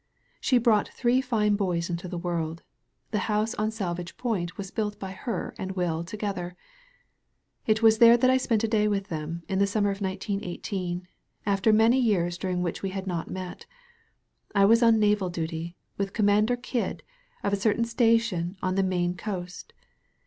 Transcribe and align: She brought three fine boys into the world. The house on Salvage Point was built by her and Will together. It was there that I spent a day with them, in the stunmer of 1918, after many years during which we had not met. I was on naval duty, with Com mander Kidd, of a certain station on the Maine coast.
She 0.39 0.57
brought 0.57 0.87
three 0.87 1.21
fine 1.21 1.55
boys 1.55 1.87
into 1.87 2.07
the 2.07 2.17
world. 2.17 2.63
The 3.11 3.19
house 3.29 3.53
on 3.53 3.69
Salvage 3.69 4.17
Point 4.17 4.57
was 4.57 4.71
built 4.71 4.99
by 4.99 5.11
her 5.11 5.53
and 5.59 5.73
Will 5.73 6.03
together. 6.03 6.55
It 7.67 7.83
was 7.83 7.99
there 7.99 8.17
that 8.17 8.29
I 8.31 8.37
spent 8.37 8.63
a 8.63 8.67
day 8.67 8.87
with 8.87 9.09
them, 9.09 9.43
in 9.47 9.59
the 9.59 9.67
stunmer 9.67 9.91
of 9.91 10.01
1918, 10.01 11.07
after 11.45 11.71
many 11.71 11.99
years 11.99 12.39
during 12.39 12.63
which 12.63 12.81
we 12.81 12.89
had 12.89 13.05
not 13.05 13.29
met. 13.29 13.67
I 14.55 14.65
was 14.65 14.81
on 14.81 14.97
naval 14.99 15.29
duty, 15.29 15.77
with 15.99 16.13
Com 16.13 16.25
mander 16.25 16.55
Kidd, 16.57 17.03
of 17.43 17.53
a 17.53 17.55
certain 17.55 17.85
station 17.85 18.57
on 18.63 18.73
the 18.73 18.81
Maine 18.81 19.13
coast. 19.15 19.71